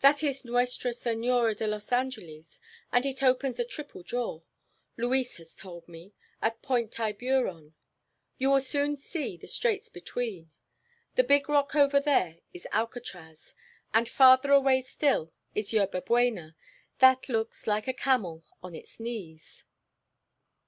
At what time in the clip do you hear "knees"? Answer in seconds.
18.98-19.64